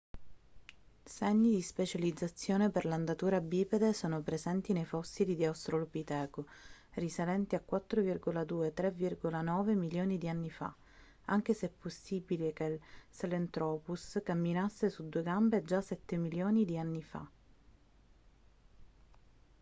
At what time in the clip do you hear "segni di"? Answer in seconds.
1.05-1.61